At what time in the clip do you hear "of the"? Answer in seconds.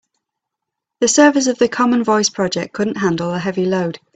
1.45-1.69